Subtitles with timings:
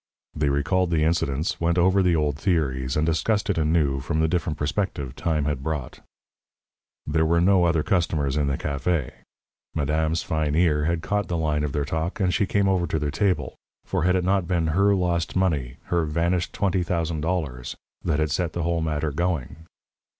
[0.35, 4.27] They recalled the incidents, went over the old theories, and discussed it anew from the
[4.27, 5.99] different perspective time had brought.
[7.05, 9.11] There were no other customers in the café.
[9.75, 12.97] Madame's fine ear had caught the line of their talk, and she came over to
[12.97, 17.75] their table for had it not been her lost money her vanished twenty thousand dollars
[18.03, 19.67] that had set the whole matter going?